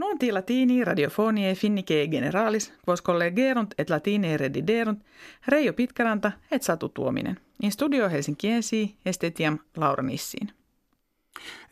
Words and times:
Nunti 0.00 0.32
latini 0.32 0.84
radiofonie 0.84 1.54
finnike 1.54 2.06
generalis, 2.10 2.72
quos 2.88 3.02
collegerunt 3.02 3.74
et 3.78 3.90
latine 3.90 4.36
rediderunt, 4.36 5.02
Reijo 5.46 5.72
Pitkäranta 5.72 6.32
et 6.50 6.62
Satu 6.62 6.88
Tuominen. 6.88 7.36
In 7.62 7.72
studio 7.72 8.08
Helsinkiensi 8.08 8.96
estetiam 9.06 9.58
Laura 9.76 10.02
Nissiin. 10.02 10.52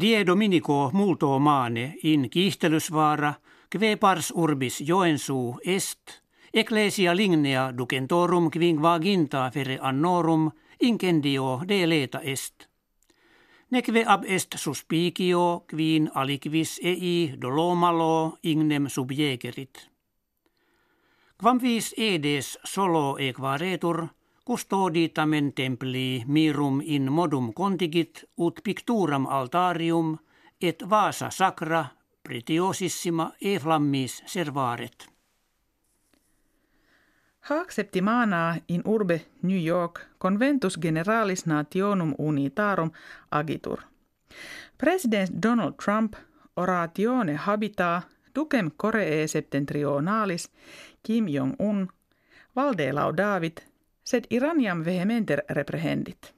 Die 0.00 0.26
Dominico 0.26 0.90
multo 0.92 1.38
maane 1.38 1.94
in 2.02 2.30
kiihtelysvaara, 2.30 3.34
kve 3.70 3.96
pars 3.96 4.32
urbis 4.36 4.80
Joensuu 4.86 5.58
est, 5.66 6.22
ecclesia 6.54 7.16
lignea 7.16 7.72
ducentorum 7.78 8.50
vaginta 8.82 9.50
fere 9.50 9.78
annorum, 9.80 10.50
incendio 10.80 11.60
de 11.68 11.88
leta 11.88 12.20
est. 12.20 12.71
Nekve 13.72 14.04
ab 14.06 14.24
est 14.28 14.54
suspicio 14.56 15.64
quin 15.70 16.10
aliquis 16.14 16.74
ei 16.84 17.32
dolomalo 17.40 18.36
ignem 18.42 18.88
subjegerit. 18.88 19.88
Quam 21.40 21.58
vis 21.62 21.94
edes 21.96 22.58
solo 22.64 23.16
equaretur, 23.18 24.06
custoditamen 24.44 25.52
templi 25.52 26.22
mirum 26.26 26.82
in 26.84 27.12
modum 27.12 27.52
contigit 27.52 28.24
ut 28.36 28.60
picturam 28.64 29.26
altarium 29.26 30.18
et 30.60 30.84
vasa 30.90 31.30
sacra 31.30 31.86
pretiosissima 32.22 33.32
e 33.40 33.58
flammis 33.58 34.22
servaret. 34.26 35.11
Hac 37.42 37.70
septimana 37.70 38.56
in 38.68 38.82
urbe 38.86 39.20
New 39.42 39.64
York 39.64 40.00
conventus 40.18 40.78
generalis 40.78 41.46
nationum 41.46 42.14
unitarum 42.18 42.92
agitur. 43.30 43.80
President 44.78 45.30
Donald 45.42 45.74
Trump 45.84 46.14
oratione 46.56 47.34
habita 47.34 48.02
ducem 48.34 48.70
Coree 48.76 49.26
septentrionalis 49.26 50.50
Kim 51.02 51.26
Jong-un 51.26 51.88
valde 52.56 52.92
laudavit 52.92 53.66
sed 54.04 54.24
Iraniam 54.30 54.84
vehementer 54.84 55.42
reprehendit. 55.48 56.34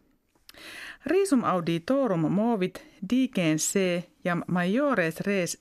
Risum 1.07 1.45
auditorum 1.45 2.21
movit 2.33 2.83
digeen 3.09 3.59
se 3.59 4.05
jam 4.25 4.43
majores 4.47 5.21
res 5.21 5.59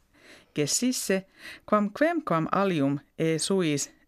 gessisse 0.55 1.25
quam 1.65 1.89
quemquam 1.89 2.47
alium 2.51 2.99
e 3.19 3.39
suis 3.39 4.02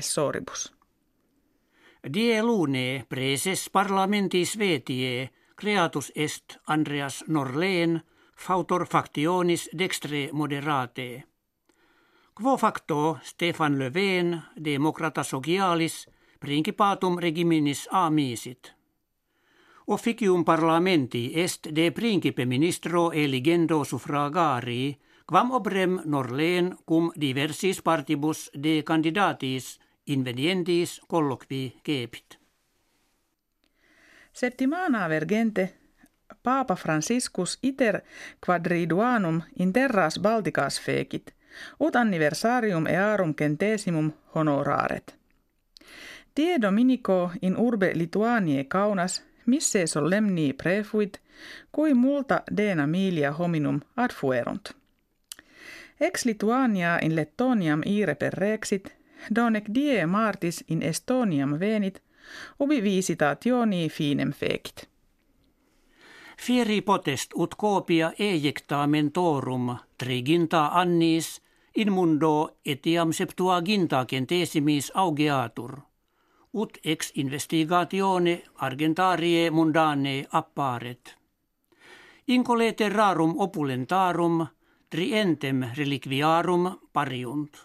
soribus. 0.00 0.72
Die 2.14 2.42
lune 2.42 3.04
preses 3.08 3.70
parlamentis 3.70 4.58
vetie 4.58 5.30
creatus 5.56 6.12
est 6.14 6.58
Andreas 6.66 7.24
Norleen 7.28 8.00
fautor 8.36 8.86
factionis 8.86 9.68
dextre 9.72 10.28
moderate. 10.32 11.24
Quo 12.34 12.56
facto 12.56 13.18
Stefan 13.22 13.78
Löfven 13.78 14.42
democrata 14.56 15.22
socialis 15.22 16.08
principatum 16.40 17.18
regiminis 17.18 17.88
amisit. 17.90 18.74
Officium 19.86 20.44
parlamenti 20.44 21.32
est 21.34 21.68
de 21.70 21.90
principe 21.92 22.46
ministro 22.46 23.12
eligendo 23.12 23.84
suffragari 23.84 24.98
quam 25.26 25.50
obrem 25.50 26.00
norleen 26.04 26.76
cum 26.84 27.12
diversis 27.20 27.82
partibus 27.82 28.50
de 28.62 28.82
candidatis 28.82 29.80
invenientis 30.06 31.00
colloqui 31.08 31.76
kepit. 31.82 32.38
Septimana 34.32 35.08
vergente 35.08 35.74
Papa 36.42 36.74
Franciscus 36.74 37.58
iter 37.62 38.00
quadriduanum 38.46 39.42
in 39.58 39.72
terras 39.72 40.18
Balticas 40.18 40.80
fecit, 40.80 41.34
ut 41.78 41.96
anniversarium 41.96 42.86
earum 42.86 43.34
centesimum 43.34 44.12
honoraret. 44.34 45.14
Die 46.36 46.60
Dominico 46.60 47.30
in 47.42 47.56
urbe 47.56 47.92
Lituanie 47.94 48.64
Kaunas 48.64 49.22
misse 49.46 49.86
solemni 49.86 50.52
prefuit, 50.52 51.20
kui 51.72 51.94
multa 51.94 52.42
dena 52.56 52.86
milia 52.86 53.32
hominum 53.32 53.80
adfuerunt. 53.96 54.83
Ex 56.00 56.24
Lituania 56.24 56.98
in 57.02 57.14
Lettoniam 57.14 57.82
ire 57.86 58.14
per 58.14 58.32
rexit, 58.32 58.94
donec 59.34 59.68
die 59.74 60.06
martis 60.06 60.64
in 60.68 60.82
Estoniam 60.82 61.58
venit, 61.60 62.02
ubi 62.58 62.82
visitationi 62.82 63.88
finem 63.88 64.32
fecit. 64.32 64.88
Fieri 66.38 66.82
potest 66.82 67.32
ut 67.34 67.54
copia 67.54 68.12
ejectamentorum 68.18 69.76
triginta 69.98 70.66
annis 70.66 71.40
in 71.76 71.92
mundo 71.92 72.56
etiam 72.66 73.12
septuaginta 73.12 74.04
centesimis 74.04 74.90
augeatur, 74.94 75.78
ut 76.52 76.78
ex 76.84 77.12
investigatione 77.14 78.42
argentarie 78.54 79.50
mundane 79.50 80.24
apparet. 80.30 81.16
Incolete 82.26 82.88
rarum 82.88 83.34
opulentarum 83.38 84.46
trientem 84.94 85.64
reliquiarum 85.76 86.78
pariunt. 86.92 87.56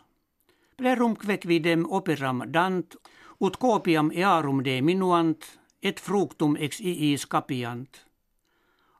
Plerum 0.77 1.15
quequidem 1.15 1.85
operam 1.89 2.41
dant, 2.53 2.95
ut 3.39 3.57
copiam 3.57 4.09
earum 4.11 4.63
de 4.65 4.81
minuant, 4.81 5.45
et 5.83 6.01
fructum 6.01 6.55
ex 6.59 6.79
iis 6.81 7.27
capiant. 7.27 7.99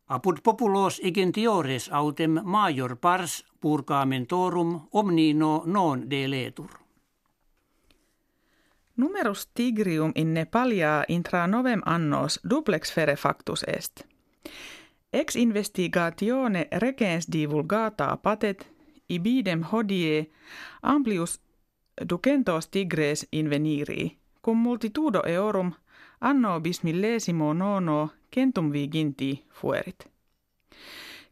Apud 0.08 0.44
populos 0.44 1.00
egentiores 1.04 1.90
autem 1.92 2.38
major 2.44 2.96
pars 2.96 3.46
purgamentorum 3.62 4.80
omnino 4.92 5.64
non 5.66 6.06
deletur. 6.10 6.70
Numerus 8.98 9.48
tigrium 9.54 10.12
in 10.16 10.34
Nepalia 10.34 11.04
intra 11.08 11.48
novem 11.48 11.82
annos 11.86 12.40
duplex 12.50 12.94
fere 12.94 13.16
factus 13.16 13.66
est. 13.68 14.09
Ex 15.14 15.36
investigatione 15.36 16.68
regens 16.72 17.28
divulgata 17.32 18.18
patet 18.18 18.72
ibidem 19.10 19.64
hodie 19.64 20.32
amplius 20.82 21.42
ducentos 22.10 22.68
tigres 22.68 23.28
inveniri, 23.32 24.18
cum 24.46 24.58
multitudo 24.58 25.22
eorum 25.26 25.72
anno 26.22 26.60
bismillesimo 26.60 27.54
nono 27.54 28.10
centum 28.36 28.72
viginti 28.72 29.46
fuerit. 29.50 30.06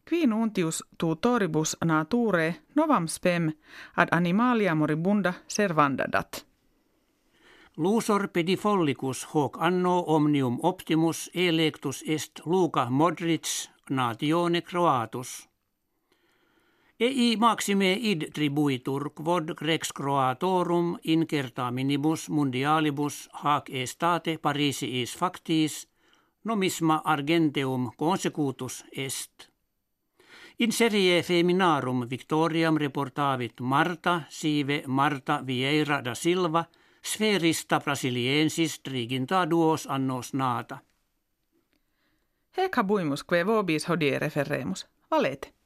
Qui 0.08 0.26
nuntius 0.26 0.84
tutoribus 0.98 1.76
nature 1.84 2.54
novam 2.74 3.06
spem 3.06 3.52
ad 3.96 4.08
animalia 4.10 4.74
moribunda 4.74 5.32
servandadat. 5.46 6.47
Lusor 7.78 8.28
pedifollicus 8.34 9.20
hoc 9.32 9.56
anno 9.62 10.04
omnium 10.14 10.56
optimus 10.62 11.30
electus 11.34 12.02
est 12.06 12.40
Luca 12.44 12.90
Modric 12.90 13.46
natione 13.90 14.62
Croatus. 14.62 15.48
Ei 17.00 17.36
maxime 17.36 17.92
id 17.92 18.24
tribuitur 18.34 19.10
quod 19.14 19.52
rex 19.60 19.92
Croatorum 19.94 20.96
incertaminibus 21.04 22.28
mundialibus 22.28 23.28
hac 23.32 23.70
estate 23.70 24.38
Parisiis 24.38 25.14
factis 25.16 25.86
nomisma 26.44 27.00
argenteum 27.04 27.92
consecutus 27.96 28.84
est. 28.90 29.48
In 30.58 30.72
serie 30.72 31.22
feminarum 31.22 32.08
victoriam 32.10 32.76
reportavit 32.76 33.60
Marta 33.60 34.22
sive 34.28 34.82
Marta 34.86 35.40
Vieira 35.46 36.02
da 36.02 36.14
Silva– 36.14 36.66
sferista 37.12 37.80
brasiliensis 37.80 38.80
triginta 38.80 39.50
duos 39.50 39.86
annos 39.86 40.34
naata. 40.34 40.78
Hec 42.56 42.78
habuimus 42.78 43.24
que 43.24 43.44
vobis 43.46 43.88
hodie 43.88 44.18
referremus. 44.18 44.86
Valete. 45.10 45.57